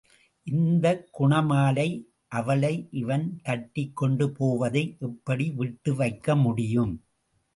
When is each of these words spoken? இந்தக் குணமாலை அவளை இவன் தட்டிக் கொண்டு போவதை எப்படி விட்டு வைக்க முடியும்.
இந்தக் 0.47 1.09
குணமாலை 1.19 1.89
அவளை 2.27 2.87
இவன் 2.91 3.39
தட்டிக் 3.43 3.95
கொண்டு 3.95 4.31
போவதை 4.31 4.97
எப்படி 4.99 5.51
விட்டு 5.51 5.95
வைக்க 5.95 6.35
முடியும். 6.35 6.93